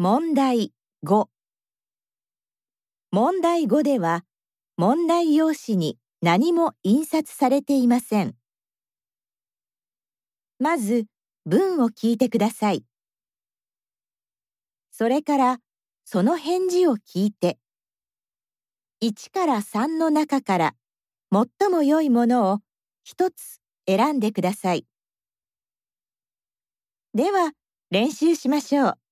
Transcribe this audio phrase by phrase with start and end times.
[0.00, 0.72] 問題
[1.04, 1.26] 5
[3.10, 4.24] 問題5では
[4.76, 8.36] 問題用紙に何も印刷されていません。
[10.60, 11.06] まず
[11.46, 12.84] 文を聞いてください。
[14.92, 15.58] それから
[16.04, 17.58] その返事を聞いて
[19.02, 20.74] 1から3の中から
[21.32, 22.58] 最も良いものを
[23.04, 23.58] 1つ
[23.88, 24.86] 選んでください。
[27.14, 27.50] では
[27.90, 29.07] 練習しましょう。